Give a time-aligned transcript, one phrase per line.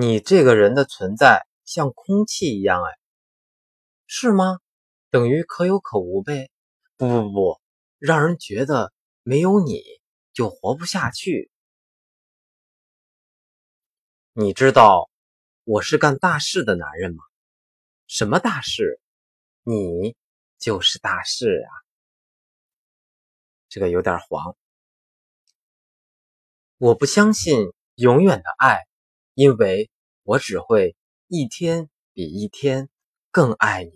[0.00, 2.98] 你这个人的存在像空气一样，哎，
[4.06, 4.60] 是吗？
[5.10, 6.52] 等于可有可无呗？
[6.96, 7.60] 不不不，
[7.98, 8.92] 让人觉得
[9.24, 9.82] 没有你
[10.32, 11.50] 就活不下去。
[14.34, 15.10] 你知道
[15.64, 17.24] 我是干大事的男人吗？
[18.06, 19.00] 什么大事？
[19.64, 20.14] 你
[20.58, 21.74] 就是大事啊！
[23.68, 24.56] 这个有点黄。
[26.76, 28.86] 我不相信永远的爱，
[29.38, 29.88] 因为
[30.24, 30.96] 我只会
[31.28, 32.88] 一天比一天
[33.30, 33.92] 更爱你。